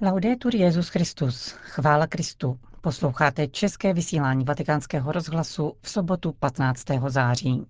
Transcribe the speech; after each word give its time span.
Laudetur 0.00 0.54
Jezus 0.54 0.88
Christus, 0.88 1.50
chvála 1.50 2.06
Kristu. 2.06 2.58
Posloucháte 2.80 3.46
české 3.46 3.92
vysílání 3.94 4.44
Vatikánského 4.44 5.12
rozhlasu 5.12 5.72
v 5.82 5.90
sobotu 5.90 6.32
15. 6.32 6.84
září. 7.08 7.66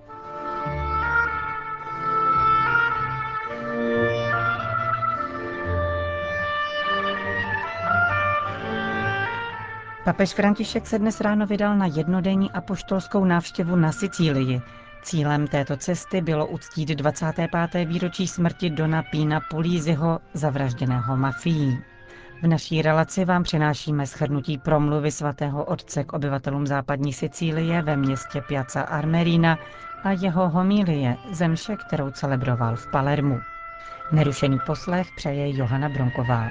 Papež 10.05 10.35
František 10.35 10.87
se 10.87 10.99
dnes 10.99 11.21
ráno 11.21 11.47
vydal 11.47 11.77
na 11.77 11.87
jednodenní 11.87 12.51
apoštolskou 12.51 13.25
návštěvu 13.25 13.77
na 13.77 13.93
Sicílii. 13.93 14.61
Cílem 15.03 15.47
této 15.47 15.77
cesty 15.77 16.21
bylo 16.21 16.47
uctít 16.47 16.89
25. 16.89 17.51
výročí 17.85 18.27
smrti 18.27 18.71
Dona 18.71 19.03
Pína 19.03 19.41
Polízyho, 19.51 20.21
zavražděného 20.35 21.17
mafií. 21.17 21.79
V 22.43 22.47
naší 22.47 22.83
relaci 22.83 23.25
vám 23.25 23.43
přinášíme 23.43 24.07
shrnutí 24.07 24.59
promluvy 24.59 25.11
svatého 25.11 25.65
otce 25.65 26.05
k 26.05 26.13
obyvatelům 26.13 26.67
západní 26.67 27.13
Sicílie 27.13 27.83
ve 27.83 27.97
městě 27.97 28.43
Piazza 28.49 28.83
Armerina 28.83 29.59
a 30.05 30.11
jeho 30.11 30.49
homílie, 30.49 31.17
zemše, 31.33 31.77
kterou 31.77 32.11
celebroval 32.11 32.77
v 32.77 32.91
Palermu. 32.91 33.41
Nerušený 34.13 34.59
poslech 34.67 35.07
přeje 35.17 35.57
Johana 35.57 35.89
Bronková. 35.89 36.49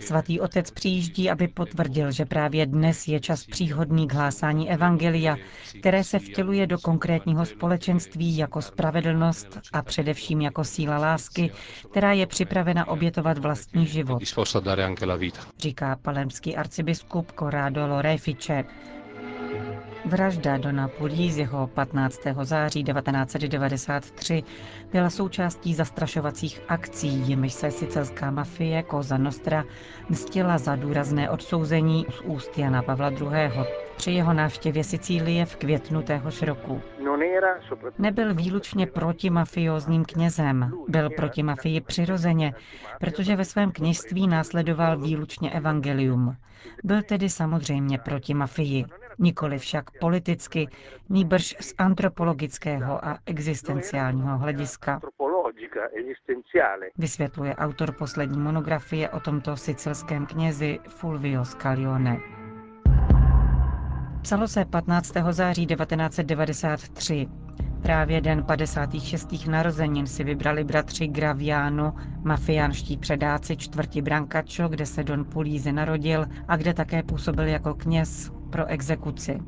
Svatý 0.00 0.40
otec 0.40 0.70
přijíždí, 0.70 1.30
aby 1.30 1.48
potvrdil, 1.48 2.12
že 2.12 2.24
právě 2.24 2.66
dnes 2.66 3.08
je 3.08 3.20
čas 3.20 3.44
příhodný 3.44 4.08
k 4.08 4.12
hlásání 4.12 4.70
Evangelia, 4.70 5.36
které 5.80 6.04
se 6.04 6.18
vtěluje 6.18 6.66
do 6.66 6.78
konkrétního 6.78 7.46
společenství 7.46 8.36
jako 8.36 8.62
spravedlnost 8.62 9.58
a 9.72 9.82
především 9.82 10.40
jako 10.40 10.64
síla 10.64 10.98
lásky, 10.98 11.52
která 11.90 12.12
je 12.12 12.26
připravena 12.26 12.88
obětovat 12.88 13.38
vlastní 13.38 13.86
život, 13.86 14.22
říká 15.58 15.96
palemský 16.02 16.56
arcibiskup 16.56 17.32
Corrado 17.32 17.86
Lorefice. 17.86 18.64
Vražda 20.10 20.56
Dona 20.58 20.88
Polízyho 20.88 21.66
15. 21.66 22.20
září 22.42 22.84
1993 22.84 24.42
byla 24.92 25.10
součástí 25.10 25.74
zastrašovacích 25.74 26.60
akcí, 26.68 27.08
jimiž 27.08 27.52
se 27.52 27.70
sicilská 27.70 28.30
mafie 28.30 28.84
Cosa 28.90 29.18
Nostra 29.18 29.64
mstila 30.08 30.58
za 30.58 30.76
důrazné 30.76 31.30
odsouzení 31.30 32.06
z 32.10 32.20
úst 32.20 32.58
Jana 32.58 32.82
Pavla 32.82 33.10
II. 33.10 33.50
při 33.96 34.10
jeho 34.12 34.32
návštěvě 34.32 34.84
Sicílie 34.84 35.46
v 35.46 35.56
květnu 35.56 36.02
téhož 36.02 36.42
roku. 36.42 36.82
Nebyl 37.98 38.34
výlučně 38.34 38.86
proti 38.86 39.30
mafiózním 39.30 40.04
knězem, 40.04 40.72
byl 40.88 41.10
proti 41.10 41.42
mafii 41.42 41.80
přirozeně, 41.80 42.54
protože 43.00 43.36
ve 43.36 43.44
svém 43.44 43.72
kněžství 43.72 44.28
následoval 44.28 44.98
výlučně 44.98 45.50
evangelium. 45.50 46.36
Byl 46.84 47.02
tedy 47.02 47.28
samozřejmě 47.28 47.98
proti 47.98 48.34
mafii 48.34 48.84
nikoli 49.20 49.58
však 49.58 49.90
politicky, 50.00 50.68
nýbrž 51.08 51.56
z 51.60 51.74
antropologického 51.78 53.04
a 53.04 53.18
existenciálního 53.26 54.38
hlediska. 54.38 55.00
Vysvětluje 56.98 57.56
autor 57.56 57.92
poslední 57.92 58.38
monografie 58.38 59.08
o 59.08 59.20
tomto 59.20 59.56
sicilském 59.56 60.26
knězi 60.26 60.78
Fulvio 60.88 61.44
Scalione. 61.44 62.16
Psalo 64.22 64.48
se 64.48 64.64
15. 64.64 65.12
září 65.30 65.66
1993. 65.66 67.26
Právě 67.82 68.20
den 68.20 68.44
56. 68.44 69.46
narozenin 69.46 70.06
si 70.06 70.24
vybrali 70.24 70.64
bratři 70.64 71.06
Graviano, 71.06 71.94
mafiánští 72.22 72.96
předáci 72.96 73.56
čtvrti 73.56 74.02
Brancačo, 74.02 74.68
kde 74.68 74.86
se 74.86 75.04
Don 75.04 75.24
Pulízy 75.24 75.72
narodil 75.72 76.26
a 76.48 76.56
kde 76.56 76.74
také 76.74 77.02
působil 77.02 77.46
jako 77.46 77.74
kněz 77.74 78.32
pro 78.50 78.66
exekuci. 78.66 79.38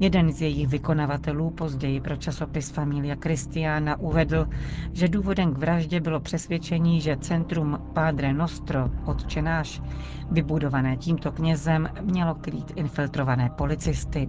Jeden 0.00 0.32
z 0.32 0.42
jejich 0.42 0.68
vykonavatelů 0.68 1.50
později 1.50 2.00
pro 2.00 2.16
časopis 2.16 2.70
Familia 2.70 3.16
Christiana 3.22 4.00
uvedl, 4.00 4.48
že 4.92 5.08
důvodem 5.08 5.54
k 5.54 5.58
vraždě 5.58 6.00
bylo 6.00 6.20
přesvědčení, 6.20 7.00
že 7.00 7.16
centrum 7.16 7.78
Padre 7.92 8.32
Nostro, 8.32 8.90
odčenáš, 9.04 9.82
vybudované 10.30 10.96
tímto 10.96 11.32
knězem, 11.32 11.88
mělo 12.00 12.34
krýt 12.34 12.72
infiltrované 12.76 13.50
policisty. 13.50 14.28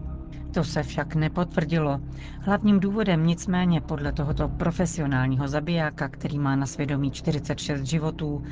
To 0.54 0.64
se 0.64 0.84
však 0.84 1.16
nepotvrdilo. 1.16 2.00
Hlavním 2.40 2.80
důvodem 2.80 3.26
nicméně 3.28 3.82
podle 3.82 4.12
tohoto 4.12 4.48
profesionálního 4.48 5.48
zabijáka, 5.48 6.10
který 6.10 6.40
má 6.40 6.56
na 6.56 6.66
svědomí 6.66 7.12
46 7.12 7.84
životů, 7.84 8.44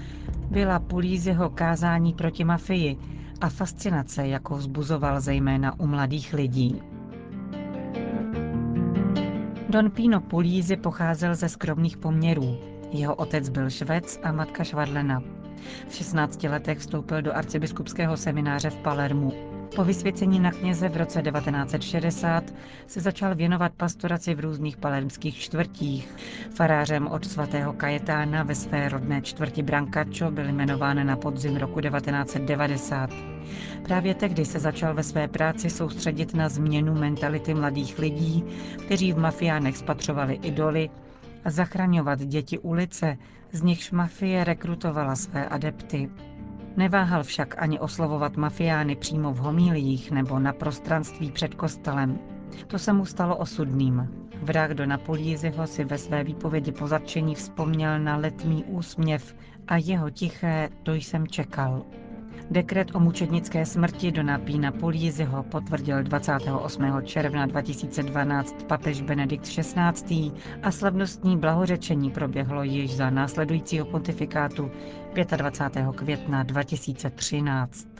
byla 0.49 0.79
Pulízyho 0.79 1.49
kázání 1.49 2.13
proti 2.13 2.43
mafii, 2.43 2.97
a 3.41 3.49
fascinace, 3.49 4.27
jakou 4.27 4.55
vzbuzoval 4.55 5.21
zejména 5.21 5.79
u 5.79 5.87
mladých 5.87 6.33
lidí. 6.33 6.81
Don 9.69 9.91
Pino 9.91 10.21
Pulízy 10.21 10.77
pocházel 10.77 11.35
ze 11.35 11.49
skromných 11.49 11.97
poměrů. 11.97 12.57
Jeho 12.91 13.15
otec 13.15 13.49
byl 13.49 13.69
švec 13.69 14.19
a 14.23 14.31
matka 14.31 14.63
švadlena. 14.63 15.23
V 15.87 15.95
16 15.95 16.43
letech 16.43 16.77
vstoupil 16.77 17.21
do 17.21 17.35
arcibiskupského 17.35 18.17
semináře 18.17 18.69
v 18.69 18.77
Palermu. 18.77 19.50
Po 19.75 19.83
vysvěcení 19.83 20.39
na 20.39 20.51
kněze 20.51 20.89
v 20.89 20.97
roce 20.97 21.21
1960 21.21 22.43
se 22.87 23.01
začal 23.01 23.35
věnovat 23.35 23.71
pastoraci 23.77 24.35
v 24.35 24.39
různých 24.39 24.77
palermských 24.77 25.35
čtvrtích. 25.37 26.15
Farářem 26.55 27.07
od 27.07 27.25
svatého 27.25 27.73
Kajetána 27.73 28.43
ve 28.43 28.55
své 28.55 28.89
rodné 28.89 29.21
čtvrti 29.21 29.63
Brancačo 29.63 30.31
byl 30.31 30.45
jmenován 30.49 31.07
na 31.07 31.15
podzim 31.15 31.55
roku 31.57 31.81
1990. 31.81 33.09
Právě 33.83 34.13
tehdy 34.15 34.45
se 34.45 34.59
začal 34.59 34.93
ve 34.93 35.03
své 35.03 35.27
práci 35.27 35.69
soustředit 35.69 36.33
na 36.33 36.49
změnu 36.49 36.93
mentality 36.95 37.53
mladých 37.53 37.99
lidí, 37.99 38.43
kteří 38.85 39.13
v 39.13 39.17
mafiánech 39.17 39.77
spatřovali 39.77 40.33
idoly, 40.33 40.89
a 41.45 41.49
zachraňovat 41.51 42.19
děti 42.19 42.59
ulice, 42.59 43.17
z 43.51 43.61
nichž 43.61 43.91
mafie 43.91 44.43
rekrutovala 44.43 45.15
své 45.15 45.45
adepty. 45.45 46.09
Neváhal 46.77 47.23
však 47.23 47.61
ani 47.61 47.79
oslovovat 47.79 48.37
mafiány 48.37 48.95
přímo 48.95 49.33
v 49.33 49.37
homíliích 49.37 50.11
nebo 50.11 50.39
na 50.39 50.53
prostranství 50.53 51.31
před 51.31 51.55
kostelem. 51.55 52.19
To 52.67 52.79
se 52.79 52.93
mu 52.93 53.05
stalo 53.05 53.37
osudným. 53.37 54.07
Vrah 54.41 54.71
do 54.71 54.85
Napolízyho 54.85 55.67
si 55.67 55.83
ve 55.83 55.97
své 55.97 56.23
výpovědi 56.23 56.71
po 56.71 56.87
zatčení 56.87 57.35
vzpomněl 57.35 57.99
na 57.99 58.17
letmý 58.17 58.63
úsměv 58.63 59.35
a 59.67 59.77
jeho 59.77 60.09
tiché 60.09 60.69
to 60.83 60.93
jsem 60.93 61.27
čekal. 61.27 61.85
Dekret 62.51 62.95
o 62.95 62.99
mučednické 62.99 63.65
smrti 63.65 64.11
do 64.11 64.23
Pína 64.45 64.71
Polízyho 64.71 65.43
potvrdil 65.43 66.03
28. 66.03 67.01
června 67.03 67.45
2012 67.45 68.63
papež 68.67 69.01
Benedikt 69.01 69.45
XVI. 69.45 70.31
a 70.63 70.71
slavnostní 70.71 71.37
blahořečení 71.37 72.11
proběhlo 72.11 72.63
již 72.63 72.95
za 72.95 73.09
následujícího 73.09 73.85
pontifikátu 73.85 74.71
25. 75.37 75.85
května 75.95 76.43
2013. 76.43 77.90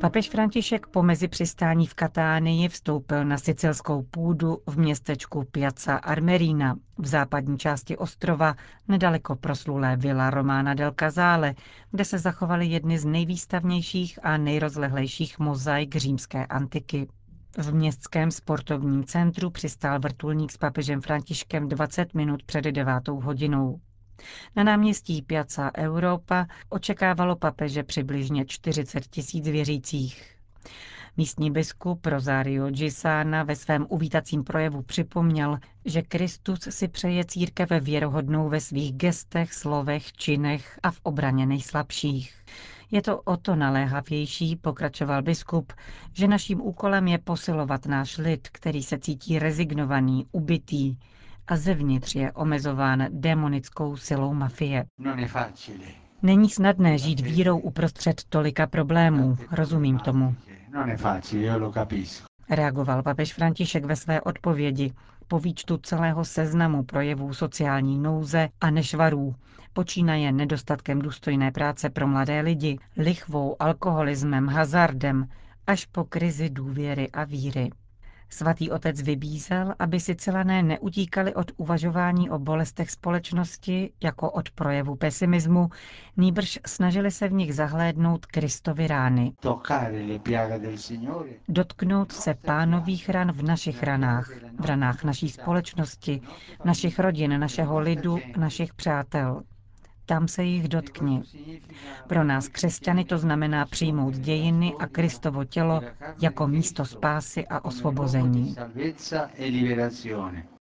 Papež 0.00 0.30
František 0.30 0.86
po 0.86 1.02
mezi 1.02 1.28
přistání 1.28 1.86
v 1.86 1.94
Katánii 1.94 2.68
vstoupil 2.68 3.24
na 3.24 3.38
sicilskou 3.38 4.02
půdu 4.02 4.58
v 4.66 4.78
městečku 4.78 5.44
Piazza 5.50 5.96
Armerina 5.96 6.76
v 6.98 7.06
západní 7.06 7.58
části 7.58 7.96
ostrova 7.96 8.54
nedaleko 8.88 9.36
proslulé 9.36 9.96
vila 9.96 10.30
Romana 10.30 10.74
del 10.74 10.92
Casale, 11.00 11.54
kde 11.90 12.04
se 12.04 12.18
zachovaly 12.18 12.66
jedny 12.66 12.98
z 12.98 13.04
nejvýstavnějších 13.04 14.18
a 14.22 14.36
nejrozlehlejších 14.36 15.38
mozaik 15.38 15.96
římské 15.96 16.46
antiky. 16.46 17.08
V 17.58 17.74
městském 17.74 18.30
sportovním 18.30 19.04
centru 19.04 19.50
přistál 19.50 20.00
vrtulník 20.00 20.52
s 20.52 20.56
papežem 20.56 21.00
Františkem 21.00 21.68
20 21.68 22.14
minut 22.14 22.42
před 22.42 22.62
devátou 22.64 23.20
hodinou. 23.20 23.80
Na 24.56 24.64
náměstí 24.64 25.22
Piazza 25.22 25.70
Europa 25.76 26.46
očekávalo 26.68 27.36
papeže 27.36 27.82
přibližně 27.82 28.44
40 28.46 29.06
tisíc 29.06 29.48
věřících. 29.48 30.36
Místní 31.16 31.50
biskup 31.50 32.06
Rosario 32.06 32.70
Gisana 32.70 33.42
ve 33.42 33.56
svém 33.56 33.86
uvítacím 33.88 34.44
projevu 34.44 34.82
připomněl, 34.82 35.58
že 35.84 36.02
Kristus 36.02 36.60
si 36.70 36.88
přeje 36.88 37.24
církev 37.24 37.68
věrohodnou 37.80 38.48
ve 38.48 38.60
svých 38.60 38.92
gestech, 38.92 39.54
slovech, 39.54 40.12
činech 40.12 40.78
a 40.82 40.90
v 40.90 41.00
obraně 41.02 41.46
nejslabších. 41.46 42.34
Je 42.90 43.02
to 43.02 43.20
o 43.22 43.36
to 43.36 43.56
naléhavější, 43.56 44.56
pokračoval 44.56 45.22
biskup, 45.22 45.72
že 46.12 46.28
naším 46.28 46.60
úkolem 46.60 47.08
je 47.08 47.18
posilovat 47.18 47.86
náš 47.86 48.18
lid, 48.18 48.48
který 48.52 48.82
se 48.82 48.98
cítí 48.98 49.38
rezignovaný, 49.38 50.26
ubitý, 50.32 50.96
a 51.48 51.56
zevnitř 51.56 52.14
je 52.14 52.32
omezován 52.32 53.06
démonickou 53.10 53.96
silou 53.96 54.34
mafie. 54.34 54.84
Není 56.22 56.50
snadné 56.50 56.98
žít 56.98 57.20
vírou 57.20 57.58
uprostřed 57.58 58.22
tolika 58.28 58.66
problémů, 58.66 59.38
rozumím 59.52 59.98
tomu. 59.98 60.34
reagoval 62.50 63.02
papež 63.02 63.34
František 63.34 63.84
ve 63.84 63.96
své 63.96 64.20
odpovědi 64.20 64.92
po 65.28 65.38
výčtu 65.38 65.76
celého 65.76 66.24
seznamu 66.24 66.82
projevů 66.84 67.34
sociální 67.34 67.98
nouze 67.98 68.48
a 68.60 68.70
nešvarů, 68.70 69.34
počínaje 69.72 70.32
nedostatkem 70.32 71.02
důstojné 71.02 71.50
práce 71.52 71.90
pro 71.90 72.06
mladé 72.06 72.40
lidi, 72.40 72.78
lichvou, 72.96 73.56
alkoholismem, 73.62 74.48
hazardem, 74.48 75.28
až 75.66 75.86
po 75.86 76.04
krizi 76.04 76.50
důvěry 76.50 77.10
a 77.10 77.24
víry. 77.24 77.70
Svatý 78.28 78.70
otec 78.70 79.02
vybízel, 79.02 79.74
aby 79.78 80.00
si 80.00 80.16
celané 80.16 80.62
neutíkali 80.62 81.34
od 81.34 81.52
uvažování 81.56 82.30
o 82.30 82.38
bolestech 82.38 82.90
společnosti 82.90 83.92
jako 84.02 84.30
od 84.30 84.50
projevu 84.50 84.96
pesimismu, 84.96 85.68
nýbrž 86.16 86.58
snažili 86.66 87.10
se 87.10 87.28
v 87.28 87.32
nich 87.32 87.54
zahlédnout 87.54 88.26
Kristovi 88.26 88.86
rány. 88.86 89.32
Dotknout 91.48 92.12
se 92.12 92.34
pánových 92.34 93.08
ran 93.08 93.32
v 93.32 93.42
našich 93.42 93.82
ranách, 93.82 94.30
v 94.60 94.64
ranách 94.64 95.04
naší 95.04 95.28
společnosti, 95.28 96.20
našich 96.64 96.98
rodin, 96.98 97.40
našeho 97.40 97.78
lidu, 97.78 98.18
našich 98.36 98.74
přátel 98.74 99.42
tam 100.06 100.28
se 100.28 100.44
jich 100.44 100.68
dotkni. 100.68 101.22
Pro 102.06 102.24
nás 102.24 102.48
křesťany 102.48 103.04
to 103.04 103.18
znamená 103.18 103.66
přijmout 103.66 104.14
dějiny 104.14 104.74
a 104.78 104.86
Kristovo 104.86 105.44
tělo 105.44 105.80
jako 106.22 106.46
místo 106.48 106.84
spásy 106.84 107.46
a 107.46 107.64
osvobození. 107.64 108.56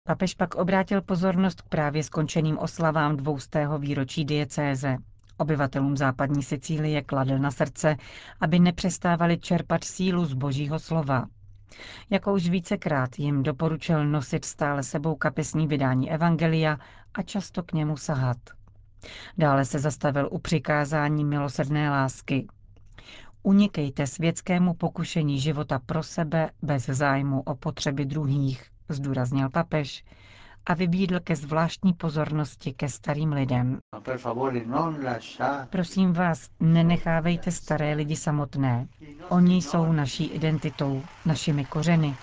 Papež 0.04 0.34
pak 0.34 0.56
obrátil 0.56 1.02
pozornost 1.02 1.62
k 1.62 1.70
právě 1.70 2.04
skončeným 2.04 2.58
oslavám 2.58 3.18
dvoustého 3.18 3.80
výročí 3.80 4.26
diecéze. 4.26 4.98
Obyvatelům 5.38 5.98
západní 5.98 6.44
Sicílie 6.44 7.02
kladl 7.02 7.38
na 7.38 7.52
srdce, 7.52 7.98
aby 8.42 8.60
nepřestávali 8.60 9.38
čerpat 9.38 9.84
sílu 9.84 10.26
z 10.26 10.34
božího 10.34 10.80
slova. 10.80 11.26
Jako 12.10 12.34
už 12.34 12.50
vícekrát 12.50 13.20
jim 13.20 13.44
doporučil 13.44 14.06
nosit 14.06 14.46
stále 14.46 14.84
sebou 14.84 15.16
kapesní 15.16 15.68
vydání 15.68 16.12
Evangelia 16.12 16.78
a 17.14 17.22
často 17.22 17.64
k 17.64 17.74
němu 17.74 17.98
sahat. 17.98 18.38
Dále 19.38 19.66
se 19.66 19.80
zastavil 19.80 20.30
u 20.32 20.40
přikázání 20.40 21.26
milosrdné 21.26 21.90
lásky. 21.90 22.48
Unikejte 23.44 24.08
světskému 24.08 24.74
pokušení 24.74 25.40
života 25.40 25.80
pro 25.86 26.04
sebe 26.04 26.50
bez 26.62 26.86
zájmu 26.86 27.42
o 27.42 27.56
potřeby 27.56 28.06
druhých, 28.06 28.64
zdůraznil 28.90 29.50
papež 29.50 30.04
a 30.66 30.74
vybídl 30.74 31.20
ke 31.20 31.36
zvláštní 31.36 31.94
pozornosti 31.94 32.74
ke 32.74 32.90
starým 32.90 33.32
lidem. 33.34 33.78
Prosím 35.70 36.14
vás, 36.14 36.50
nenechávejte 36.60 37.52
staré 37.52 37.94
lidi 37.94 38.16
samotné. 38.16 38.88
Oni 39.30 39.56
jsou 39.56 39.92
naší 39.92 40.26
identitou, 40.26 41.04
našimi 41.26 41.66
kořeny. 41.66 42.16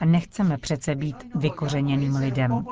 A 0.00 0.04
nechceme 0.04 0.58
přece 0.58 0.94
být 0.94 1.16
vykořeněným 1.34 2.16
lidem. 2.16 2.64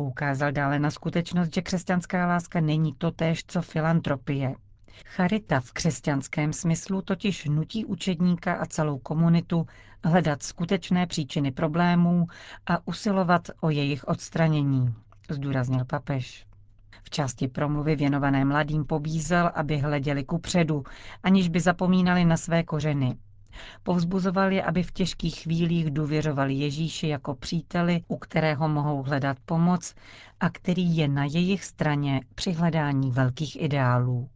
Poukázal 0.00 0.52
dále 0.52 0.78
na 0.78 0.90
skutečnost, 0.90 1.54
že 1.54 1.62
křesťanská 1.62 2.26
láska 2.26 2.60
není 2.60 2.94
totéž, 2.98 3.44
co 3.46 3.62
filantropie. 3.62 4.54
Charita 5.04 5.60
v 5.60 5.72
křesťanském 5.72 6.52
smyslu 6.52 7.02
totiž 7.02 7.44
nutí 7.44 7.84
učedníka 7.84 8.54
a 8.54 8.66
celou 8.66 8.98
komunitu 8.98 9.66
hledat 10.04 10.42
skutečné 10.42 11.06
příčiny 11.06 11.52
problémů 11.52 12.26
a 12.66 12.86
usilovat 12.88 13.42
o 13.60 13.70
jejich 13.70 14.04
odstranění, 14.08 14.94
zdůraznil 15.30 15.84
papež. 15.84 16.46
V 17.02 17.10
části 17.10 17.48
promluvy 17.48 17.96
věnované 17.96 18.44
mladým 18.44 18.84
pobízel, 18.84 19.50
aby 19.54 19.78
hleděli 19.78 20.24
ku 20.24 20.38
předu, 20.38 20.84
aniž 21.22 21.48
by 21.48 21.60
zapomínali 21.60 22.24
na 22.24 22.36
své 22.36 22.62
kořeny, 22.62 23.16
Povzbuzoval 23.82 24.52
je, 24.52 24.62
aby 24.62 24.82
v 24.82 24.92
těžkých 24.92 25.40
chvílích 25.40 25.90
důvěřovali 25.90 26.54
Ježíši 26.54 27.08
jako 27.08 27.34
příteli, 27.34 28.02
u 28.08 28.16
kterého 28.16 28.68
mohou 28.68 29.02
hledat 29.02 29.36
pomoc 29.44 29.94
a 30.40 30.50
který 30.50 30.96
je 30.96 31.08
na 31.08 31.24
jejich 31.24 31.64
straně 31.64 32.20
při 32.34 32.52
hledání 32.52 33.10
velkých 33.10 33.62
ideálů. 33.62 34.28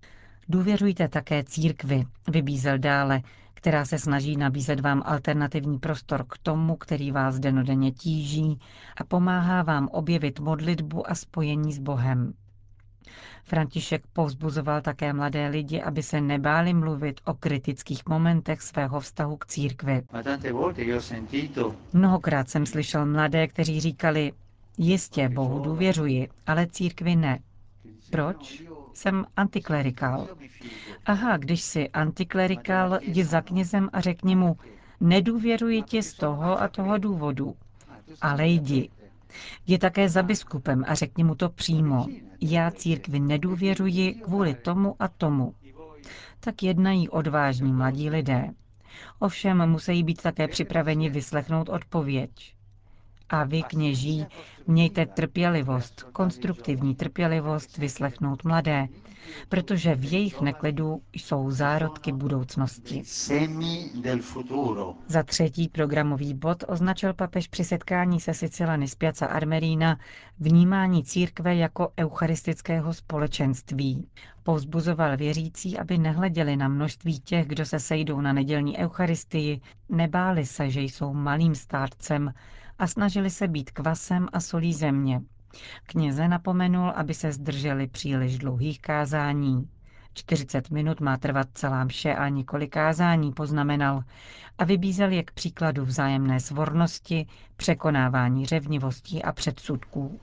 Důvěřujte 0.48 1.08
také 1.08 1.44
církvi, 1.44 2.04
vybízel 2.30 2.78
dále, 2.78 3.22
která 3.54 3.84
se 3.84 3.98
snaží 3.98 4.36
nabízet 4.36 4.80
vám 4.80 5.02
alternativní 5.06 5.78
prostor 5.78 6.24
k 6.28 6.38
tomu, 6.38 6.76
který 6.76 7.10
vás 7.10 7.38
denodenně 7.38 7.92
tíží 7.92 8.58
a 8.96 9.04
pomáhá 9.04 9.62
vám 9.62 9.88
objevit 9.92 10.40
modlitbu 10.40 11.10
a 11.10 11.14
spojení 11.14 11.72
s 11.72 11.78
Bohem. 11.78 12.32
František 13.44 14.02
povzbuzoval 14.12 14.80
také 14.80 15.12
mladé 15.12 15.48
lidi, 15.48 15.82
aby 15.82 16.02
se 16.02 16.20
nebáli 16.20 16.74
mluvit 16.74 17.20
o 17.24 17.34
kritických 17.34 18.06
momentech 18.08 18.62
svého 18.62 19.00
vztahu 19.00 19.36
k 19.36 19.46
církvi. 19.46 20.02
Mnohokrát 21.92 22.48
jsem 22.50 22.66
slyšel 22.66 23.06
mladé, 23.06 23.46
kteří 23.48 23.80
říkali, 23.80 24.32
jistě 24.78 25.28
Bohu 25.28 25.58
důvěřuji, 25.58 26.28
ale 26.46 26.66
církvi 26.66 27.16
ne. 27.16 27.38
Proč? 28.10 28.62
Jsem 28.94 29.24
antiklerikál. 29.36 30.28
Aha, 31.06 31.36
když 31.36 31.62
jsi 31.62 31.88
antiklerikál, 31.88 32.98
jdi 33.02 33.24
za 33.24 33.40
knězem 33.40 33.90
a 33.92 34.00
řekni 34.00 34.36
mu, 34.36 34.56
nedůvěruji 35.00 35.82
ti 35.82 36.02
z 36.02 36.14
toho 36.14 36.60
a 36.62 36.68
toho 36.68 36.98
důvodu. 36.98 37.56
Ale 38.20 38.46
jdi, 38.46 38.88
je 39.66 39.78
také 39.78 40.08
za 40.08 40.22
biskupem 40.22 40.84
a 40.88 40.94
řekni 40.94 41.24
mu 41.24 41.34
to 41.34 41.48
přímo. 41.48 42.06
Já 42.46 42.70
církvi 42.70 43.20
nedůvěřuji 43.20 44.14
kvůli 44.14 44.54
tomu 44.54 44.96
a 44.98 45.08
tomu. 45.08 45.54
Tak 46.40 46.62
jednají 46.62 47.08
odvážní 47.08 47.72
mladí 47.72 48.10
lidé. 48.10 48.50
Ovšem 49.18 49.66
musí 49.70 50.02
být 50.02 50.22
také 50.22 50.48
připraveni 50.48 51.10
vyslechnout 51.10 51.68
odpověď. 51.68 52.54
A 53.28 53.44
vy, 53.44 53.62
kněží, 53.62 54.26
mějte 54.66 55.06
trpělivost, 55.06 56.02
konstruktivní 56.12 56.94
trpělivost 56.94 57.78
vyslechnout 57.78 58.44
mladé, 58.44 58.88
protože 59.48 59.94
v 59.94 60.12
jejich 60.12 60.40
neklidu 60.40 61.02
jsou 61.12 61.50
zárodky 61.50 62.12
budoucnosti. 62.12 63.02
Za 65.08 65.22
třetí 65.22 65.68
programový 65.68 66.34
bod 66.34 66.64
označil 66.68 67.14
papež 67.14 67.48
při 67.48 67.64
setkání 67.64 68.20
se 68.20 68.34
Sicilany 68.34 68.88
z 68.88 68.94
Piazza 68.94 69.26
Armerína 69.26 69.98
vnímání 70.40 71.04
církve 71.04 71.56
jako 71.56 71.92
eucharistického 72.00 72.94
společenství. 72.94 74.08
Povzbuzoval 74.42 75.16
věřící, 75.16 75.78
aby 75.78 75.98
nehleděli 75.98 76.56
na 76.56 76.68
množství 76.68 77.20
těch, 77.20 77.46
kdo 77.46 77.66
se 77.66 77.80
sejdou 77.80 78.20
na 78.20 78.32
nedělní 78.32 78.78
eucharistii, 78.78 79.60
nebáli 79.88 80.46
se, 80.46 80.70
že 80.70 80.80
jsou 80.80 81.14
malým 81.14 81.54
stárcem 81.54 82.32
a 82.78 82.86
snažili 82.86 83.30
se 83.30 83.48
být 83.48 83.70
kvasem 83.70 84.28
a 84.32 84.40
solí 84.40 84.74
země, 84.74 85.20
Kněze 85.86 86.28
napomenul, 86.28 86.90
aby 86.94 87.14
se 87.14 87.32
zdrželi 87.32 87.86
příliš 87.86 88.38
dlouhých 88.38 88.80
kázání. 88.80 89.68
40 90.14 90.70
minut 90.70 91.00
má 91.00 91.16
trvat 91.16 91.48
celá 91.54 91.84
mše 91.84 92.14
a 92.14 92.28
několik 92.28 92.72
kázání, 92.72 93.32
poznamenal, 93.32 94.02
a 94.58 94.64
vybízel 94.64 95.10
je 95.12 95.22
k 95.22 95.30
příkladu 95.30 95.84
vzájemné 95.84 96.40
svornosti, 96.40 97.26
překonávání 97.56 98.46
řevnivostí 98.46 99.22
a 99.22 99.32
předsudků. 99.32 100.20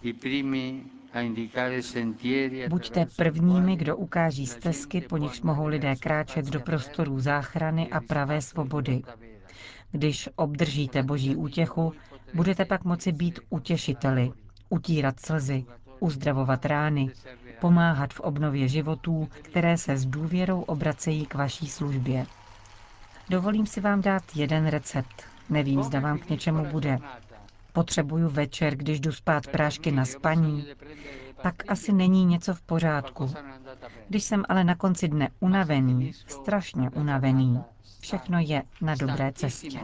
Buďte 2.70 3.06
prvními, 3.16 3.76
kdo 3.76 3.98
ukáží 3.98 4.48
stezky, 4.48 5.02
po 5.02 5.18
nichž 5.18 5.42
mohou 5.42 5.68
lidé 5.68 5.96
kráčet 5.96 6.46
do 6.46 6.60
prostorů 6.60 7.20
záchrany 7.20 7.90
a 7.90 8.00
pravé 8.02 8.42
svobody. 8.42 9.02
Když 9.92 10.30
obdržíte 10.36 11.04
boží 11.04 11.36
útěchu, 11.36 11.94
budete 12.34 12.66
pak 12.66 12.84
moci 12.84 13.12
být 13.12 13.40
utěšiteli, 13.50 14.32
utírat 14.70 15.20
slzy, 15.20 15.66
uzdravovat 16.00 16.66
rány, 16.66 17.10
pomáhat 17.60 18.14
v 18.14 18.20
obnově 18.20 18.68
životů, 18.68 19.30
které 19.42 19.78
se 19.78 19.98
s 19.98 20.06
důvěrou 20.06 20.62
obracejí 20.62 21.26
k 21.26 21.36
vaší 21.36 21.68
službě. 21.68 22.26
Dovolím 23.30 23.66
si 23.66 23.82
vám 23.82 24.02
dát 24.02 24.24
jeden 24.36 24.68
recept. 24.68 25.24
Nevím, 25.50 25.84
zda 25.84 26.00
vám 26.00 26.20
k 26.20 26.30
něčemu 26.30 26.66
bude. 26.66 27.00
Potřebuju 27.74 28.30
večer, 28.30 28.76
když 28.76 29.00
jdu 29.00 29.12
spát 29.12 29.48
prášky 29.48 29.92
na 29.92 30.06
spaní. 30.06 30.66
Pak 31.42 31.56
asi 31.68 31.94
není 31.94 32.26
něco 32.26 32.54
v 32.54 32.62
pořádku. 32.62 33.34
Když 34.10 34.24
jsem 34.24 34.44
ale 34.50 34.64
na 34.64 34.76
konci 34.76 35.08
dne 35.08 35.30
unavený, 35.40 36.14
strašně 36.14 36.90
unavený, 36.90 37.60
všechno 38.00 38.40
je 38.40 38.64
na 38.82 38.96
dobré 38.96 39.32
cestě. 39.34 39.80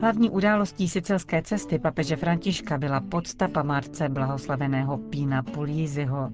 Hlavní 0.00 0.30
událostí 0.30 0.88
sicilské 0.88 1.42
cesty 1.42 1.78
papeže 1.78 2.16
Františka 2.16 2.78
byla 2.78 3.00
podsta 3.00 3.48
památce 3.48 4.08
blahoslaveného 4.08 4.98
Pína 4.98 5.42
Pulízyho. 5.42 6.30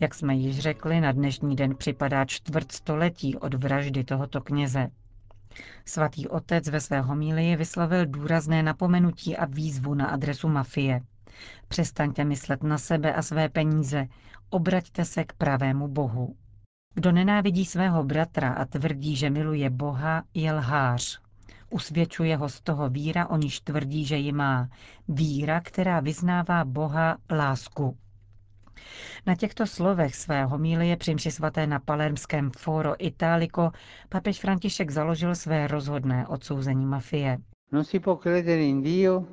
Jak 0.00 0.14
jsme 0.14 0.34
již 0.34 0.58
řekli, 0.60 1.00
na 1.00 1.12
dnešní 1.12 1.56
den 1.56 1.74
připadá 1.76 2.24
čtvrt 2.24 2.72
století 2.72 3.36
od 3.36 3.54
vraždy 3.54 4.04
tohoto 4.04 4.40
kněze. 4.40 4.88
Svatý 5.84 6.28
otec 6.28 6.68
ve 6.68 6.80
své 6.80 7.00
homílii 7.00 7.56
vyslovil 7.56 8.06
důrazné 8.06 8.62
napomenutí 8.62 9.36
a 9.36 9.44
výzvu 9.44 9.94
na 9.94 10.06
adresu 10.06 10.48
mafie. 10.48 11.00
Přestaňte 11.68 12.24
myslet 12.24 12.62
na 12.62 12.78
sebe 12.78 13.14
a 13.14 13.22
své 13.22 13.48
peníze, 13.48 14.06
obraťte 14.50 15.04
se 15.04 15.24
k 15.24 15.32
pravému 15.32 15.88
Bohu. 15.88 16.36
Kdo 16.94 17.12
nenávidí 17.12 17.64
svého 17.64 18.04
bratra 18.04 18.52
a 18.52 18.64
tvrdí, 18.64 19.16
že 19.16 19.30
miluje 19.30 19.70
Boha, 19.70 20.22
je 20.34 20.52
lhář. 20.52 21.20
Usvědčuje 21.70 22.36
ho 22.36 22.48
z 22.48 22.60
toho 22.60 22.88
víra, 22.88 23.26
o 23.26 23.36
níž 23.36 23.60
tvrdí, 23.60 24.04
že 24.04 24.16
ji 24.16 24.32
má. 24.32 24.68
Víra, 25.08 25.60
která 25.60 26.00
vyznává 26.00 26.64
Boha 26.64 27.16
lásku. 27.30 27.96
Na 29.26 29.34
těchto 29.34 29.66
slovech 29.66 30.14
svého 30.14 30.48
homílie 30.48 30.96
při 30.96 31.14
mši 31.14 31.30
svaté 31.30 31.66
na 31.66 31.78
palermském 31.78 32.50
Foro 32.56 32.94
Italico 32.98 33.70
papež 34.08 34.40
František 34.40 34.90
založil 34.90 35.34
své 35.34 35.66
rozhodné 35.66 36.26
odsouzení 36.26 36.86
mafie. 36.86 37.38
Non 37.72 37.84
si 37.84 37.98
può 37.98 38.16
credere 38.16 38.62
in 38.62 38.82
Dio 38.82 39.24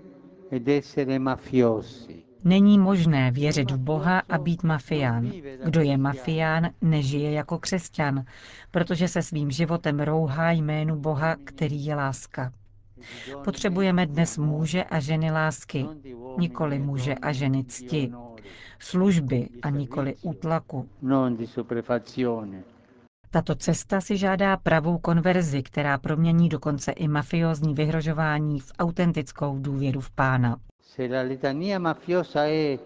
ed 0.51 0.67
essere 0.67 1.19
mafiosi. 1.19 2.23
Není 2.43 2.79
možné 2.79 3.31
věřit 3.31 3.71
v 3.71 3.77
Boha 3.77 4.21
a 4.29 4.37
být 4.37 4.63
mafián. 4.63 5.31
Kdo 5.65 5.81
je 5.81 5.97
mafián, 5.97 6.69
nežije 6.81 7.31
jako 7.31 7.59
křesťan, 7.59 8.23
protože 8.71 9.07
se 9.07 9.21
svým 9.21 9.51
životem 9.51 9.99
rouhá 9.99 10.51
jménu 10.51 10.95
Boha, 10.95 11.35
který 11.43 11.85
je 11.85 11.95
láska. 11.95 12.51
Potřebujeme 13.43 14.05
dnes 14.05 14.37
muže 14.37 14.83
a 14.83 14.99
ženy 14.99 15.31
lásky, 15.31 15.85
nikoli 16.37 16.79
muže 16.79 17.15
a 17.15 17.31
ženy 17.31 17.63
cti, 17.63 18.11
služby 18.79 19.49
a 19.61 19.69
nikoli 19.69 20.15
útlaku. 20.21 20.89
Tato 23.31 23.55
cesta 23.55 24.01
si 24.01 24.17
žádá 24.17 24.57
pravou 24.57 24.97
konverzi, 24.97 25.63
která 25.63 25.97
promění 25.97 26.49
dokonce 26.49 26.91
i 26.91 27.07
mafiozní 27.07 27.73
vyhrožování 27.73 28.59
v 28.59 28.71
autentickou 28.79 29.59
důvěru 29.59 30.01
v 30.01 30.11
pána. 30.11 30.57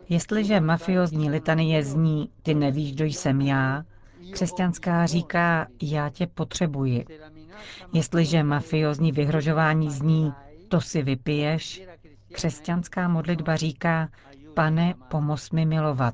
Jestliže 0.09 0.59
mafiozní 0.59 1.29
litanie 1.29 1.83
zní, 1.83 2.29
ty 2.43 2.53
nevíš, 2.53 2.93
kdo 2.93 3.05
jsem 3.05 3.41
já, 3.41 3.83
křesťanská 4.31 5.05
říká, 5.05 5.67
já 5.81 6.09
tě 6.09 6.27
potřebuji. 6.27 7.05
Jestliže 7.93 8.43
mafiozní 8.43 9.11
vyhrožování 9.11 9.91
zní, 9.91 10.33
to 10.67 10.81
si 10.81 11.01
vypiješ, 11.03 11.81
křesťanská 12.31 13.07
modlitba 13.07 13.55
říká, 13.55 14.09
pane, 14.55 14.93
pomoz 15.09 15.51
mi 15.51 15.65
milovat. 15.65 16.13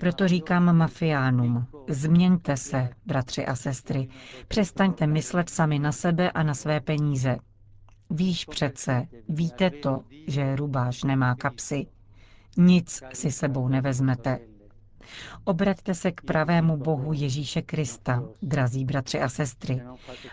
Proto 0.00 0.28
říkám 0.28 0.76
mafiánům, 0.76 1.66
změňte 1.88 2.56
se, 2.56 2.88
bratři 3.06 3.46
a 3.46 3.56
sestry, 3.56 4.08
přestaňte 4.48 5.06
myslet 5.06 5.50
sami 5.50 5.78
na 5.78 5.92
sebe 5.92 6.30
a 6.30 6.42
na 6.42 6.54
své 6.54 6.80
peníze. 6.80 7.36
Víš 8.10 8.44
přece, 8.44 9.06
víte 9.28 9.70
to, 9.70 10.02
že 10.26 10.56
rubáš 10.56 11.04
nemá 11.04 11.34
kapsy. 11.34 11.86
Nic 12.56 13.02
si 13.14 13.30
sebou 13.32 13.68
nevezmete. 13.68 14.38
Obraťte 15.44 15.94
se 15.94 16.12
k 16.12 16.20
pravému 16.20 16.76
Bohu 16.76 17.12
Ježíše 17.12 17.62
Krista, 17.62 18.22
drazí 18.42 18.84
bratři 18.84 19.20
a 19.20 19.28
sestry. 19.28 19.82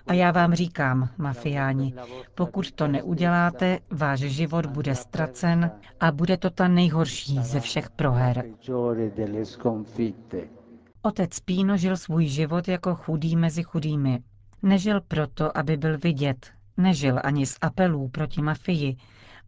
A 0.08 0.14
já 0.14 0.32
vám 0.32 0.54
říkám, 0.54 1.10
mafiáni, 1.18 1.94
pokud 2.36 2.72
to 2.72 2.88
neuděláte, 2.88 3.80
váš 3.92 4.20
život 4.20 4.66
bude 4.66 4.96
ztracen 4.96 5.72
a 6.00 6.12
bude 6.12 6.38
to 6.38 6.50
ta 6.50 6.68
nejhorší 6.68 7.40
ze 7.44 7.60
všech 7.60 7.90
proher. 7.90 8.46
Otec 11.02 11.40
Píno 11.40 11.78
žil 11.78 11.98
svůj 11.98 12.26
život 12.28 12.68
jako 12.68 12.96
chudý 12.96 13.36
mezi 13.36 13.64
chudými. 13.64 14.20
Nežil 14.64 15.02
proto, 15.02 15.58
aby 15.58 15.78
byl 15.78 15.98
vidět, 15.98 16.48
nežil 16.78 17.20
ani 17.24 17.46
z 17.46 17.58
apelů 17.62 18.08
proti 18.08 18.42
mafii 18.42 18.98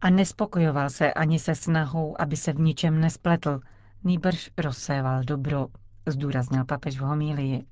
a 0.00 0.10
nespokojoval 0.10 0.90
se 0.90 1.12
ani 1.12 1.38
se 1.38 1.54
snahou, 1.54 2.16
aby 2.20 2.36
se 2.36 2.52
v 2.52 2.60
ničem 2.60 3.00
nespletl, 3.00 3.60
nýbrž 4.04 4.50
rozséval 4.58 5.22
dobro, 5.24 5.68
zdůraznil 6.06 6.64
papež 6.64 7.00
v 7.00 7.02
homílii. 7.02 7.64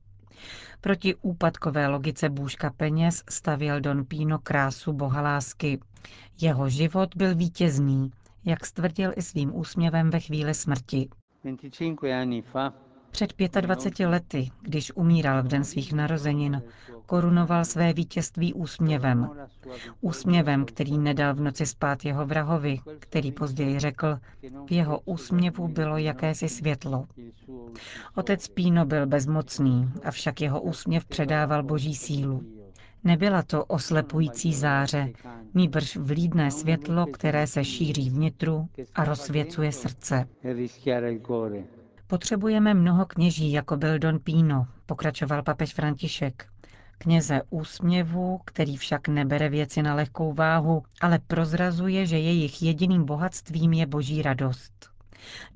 Proti 0.80 1.14
úpadkové 1.14 1.88
logice 1.88 2.28
bůžka 2.28 2.70
peněz 2.76 3.22
stavěl 3.30 3.80
Don 3.80 4.04
Pino 4.04 4.38
krásu 4.38 4.92
boha 4.92 5.20
lásky. 5.22 5.80
Jeho 6.40 6.68
život 6.68 7.16
byl 7.16 7.34
vítězný, 7.34 8.10
jak 8.44 8.66
stvrdil 8.66 9.12
i 9.16 9.22
svým 9.22 9.56
úsměvem 9.56 10.10
ve 10.10 10.20
chvíli 10.20 10.54
smrti. 10.54 11.08
Před 13.10 13.34
25 13.60 14.06
lety, 14.06 14.50
když 14.62 14.92
umíral 14.96 15.42
v 15.42 15.48
den 15.48 15.64
svých 15.64 15.92
narozenin, 15.92 16.62
korunoval 17.06 17.64
své 17.64 17.92
vítězství 17.92 18.54
úsměvem. 18.54 19.30
Úsměvem, 20.00 20.64
který 20.64 20.98
nedal 20.98 21.34
v 21.34 21.40
noci 21.40 21.66
spát 21.66 22.04
jeho 22.04 22.26
vrahovi, 22.26 22.78
který 22.98 23.32
později 23.32 23.78
řekl, 23.78 24.18
v 24.68 24.72
jeho 24.72 25.00
úsměvu 25.04 25.68
bylo 25.68 25.96
jakési 25.98 26.48
světlo. 26.48 27.06
Otec 28.16 28.48
Píno 28.48 28.86
byl 28.86 29.06
bezmocný, 29.06 29.92
avšak 30.04 30.40
jeho 30.40 30.60
úsměv 30.60 31.04
předával 31.04 31.62
boží 31.62 31.94
sílu. 31.94 32.42
Nebyla 33.04 33.42
to 33.42 33.64
oslepující 33.64 34.54
záře, 34.54 35.12
nýbrž 35.54 35.96
vlídné 35.96 36.50
světlo, 36.50 37.06
které 37.06 37.46
se 37.46 37.64
šíří 37.64 38.10
vnitru 38.10 38.68
a 38.94 39.04
rozsvěcuje 39.04 39.72
srdce. 39.72 40.28
Potřebujeme 42.10 42.74
mnoho 42.74 43.06
kněží, 43.06 43.52
jako 43.52 43.76
byl 43.76 43.98
Don 43.98 44.18
Pino, 44.18 44.66
pokračoval 44.86 45.42
papež 45.42 45.74
František. 45.74 46.46
Kněze 46.98 47.42
úsměvu, 47.50 48.40
který 48.44 48.76
však 48.76 49.08
nebere 49.08 49.48
věci 49.48 49.82
na 49.82 49.94
lehkou 49.94 50.32
váhu, 50.32 50.82
ale 51.00 51.18
prozrazuje, 51.18 52.06
že 52.06 52.18
jejich 52.18 52.62
jediným 52.62 53.04
bohatstvím 53.04 53.72
je 53.72 53.86
boží 53.86 54.22
radost. 54.22 54.90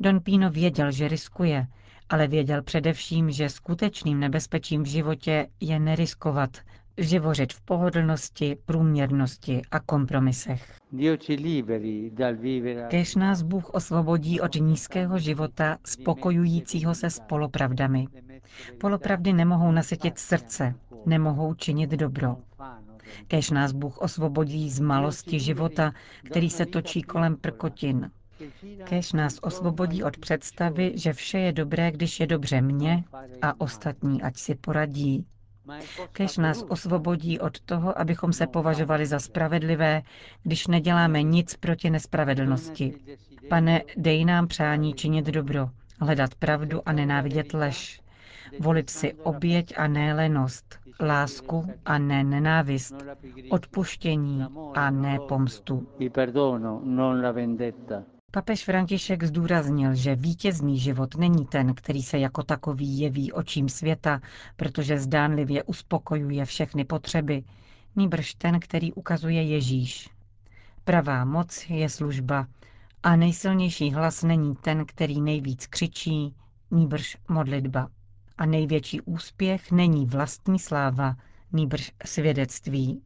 Don 0.00 0.20
Pino 0.20 0.50
věděl, 0.50 0.90
že 0.92 1.08
riskuje, 1.08 1.66
ale 2.08 2.26
věděl 2.26 2.62
především, 2.62 3.30
že 3.30 3.48
skutečným 3.48 4.20
nebezpečím 4.20 4.82
v 4.82 4.86
životě 4.86 5.46
je 5.60 5.80
neriskovat, 5.80 6.50
živořit 6.98 7.52
v 7.52 7.60
pohodlnosti, 7.60 8.56
průměrnosti 8.66 9.62
a 9.70 9.80
kompromisech. 9.80 10.78
Kež 12.88 13.14
nás 13.14 13.42
Bůh 13.42 13.70
osvobodí 13.70 14.40
od 14.40 14.54
nízkého 14.54 15.18
života 15.18 15.78
spokojujícího 15.86 16.94
se 16.94 17.10
s 17.10 17.20
polopravdami. 17.20 18.06
Polopravdy 18.80 19.32
nemohou 19.32 19.72
nasytit 19.72 20.18
srdce, 20.18 20.74
nemohou 21.06 21.54
činit 21.54 21.90
dobro. 21.90 22.36
Kež 23.26 23.50
nás 23.50 23.72
Bůh 23.72 23.98
osvobodí 23.98 24.70
z 24.70 24.80
malosti 24.80 25.40
života, 25.40 25.92
který 26.24 26.50
se 26.50 26.66
točí 26.66 27.02
kolem 27.02 27.36
prkotin. 27.36 28.10
Kež 28.84 29.12
nás 29.12 29.38
osvobodí 29.42 30.04
od 30.04 30.16
představy, 30.16 30.92
že 30.94 31.12
vše 31.12 31.38
je 31.38 31.52
dobré, 31.52 31.90
když 31.90 32.20
je 32.20 32.26
dobře 32.26 32.60
mně 32.60 33.04
a 33.42 33.60
ostatní, 33.60 34.22
ať 34.22 34.36
si 34.36 34.54
poradí. 34.54 35.26
Kež 36.12 36.36
nás 36.36 36.64
osvobodí 36.68 37.40
od 37.40 37.60
toho, 37.60 37.98
abychom 38.00 38.32
se 38.32 38.46
považovali 38.46 39.06
za 39.06 39.18
spravedlivé, 39.18 40.02
když 40.42 40.66
neděláme 40.66 41.22
nic 41.22 41.56
proti 41.56 41.90
nespravedlnosti. 41.90 42.94
Pane, 43.48 43.82
dej 43.96 44.24
nám 44.24 44.46
přání 44.46 44.94
činit 44.94 45.26
dobro, 45.26 45.70
hledat 46.00 46.34
pravdu 46.34 46.88
a 46.88 46.92
nenávidět 46.92 47.54
lež, 47.54 48.00
volit 48.60 48.90
si 48.90 49.12
oběť 49.14 49.74
a 49.78 49.86
ne 49.88 50.14
lenost, 50.14 50.78
lásku 51.00 51.66
a 51.84 51.98
ne 51.98 52.24
nenávist, 52.24 52.94
odpuštění 53.50 54.46
a 54.74 54.90
ne 54.90 55.18
pomstu. 55.28 55.86
Papež 58.34 58.64
František 58.64 59.24
zdůraznil, 59.24 59.94
že 59.94 60.14
vítězný 60.16 60.78
život 60.78 61.14
není 61.14 61.46
ten, 61.46 61.74
který 61.74 62.02
se 62.02 62.18
jako 62.18 62.42
takový 62.42 62.98
jeví 62.98 63.32
očím 63.32 63.68
světa, 63.68 64.20
protože 64.56 64.98
zdánlivě 64.98 65.62
uspokojuje 65.62 66.44
všechny 66.44 66.84
potřeby, 66.84 67.44
nýbrž 67.96 68.34
ten, 68.34 68.60
který 68.60 68.92
ukazuje 68.92 69.42
Ježíš. 69.42 70.10
Pravá 70.84 71.24
moc 71.24 71.64
je 71.68 71.88
služba 71.88 72.46
a 73.02 73.16
nejsilnější 73.16 73.90
hlas 73.90 74.22
není 74.22 74.54
ten, 74.56 74.86
který 74.86 75.20
nejvíc 75.20 75.66
křičí, 75.66 76.34
nýbrž 76.70 77.16
modlitba. 77.28 77.88
A 78.38 78.46
největší 78.46 79.00
úspěch 79.00 79.72
není 79.72 80.06
vlastní 80.06 80.58
sláva, 80.58 81.16
nýbrž 81.52 81.92
svědectví 82.04 83.02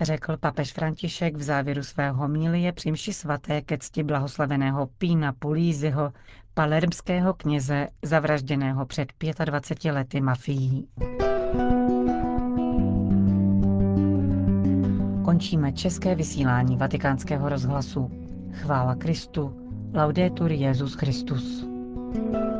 řekl 0.00 0.36
papež 0.36 0.72
František 0.72 1.36
v 1.36 1.42
závěru 1.42 1.82
svého 1.82 2.16
homilie 2.16 2.72
při 2.72 2.92
mši 2.92 3.12
svaté 3.12 3.62
ke 3.62 3.78
cti 3.78 4.02
blahoslaveného 4.02 4.86
Pína 4.98 5.32
Pulízyho, 5.32 6.12
palermského 6.54 7.34
kněze 7.34 7.88
zavražděného 8.02 8.86
před 8.86 9.12
25 9.44 9.92
lety 9.92 10.20
mafií. 10.20 10.88
Končíme 15.24 15.72
české 15.72 16.14
vysílání 16.14 16.76
vatikánského 16.76 17.48
rozhlasu. 17.48 18.10
Chvála 18.52 18.94
Kristu. 18.94 19.56
Laudetur 19.94 20.52
Jezus 20.52 20.94
Christus. 20.94 21.64
thank 22.14 22.34
you 22.34 22.57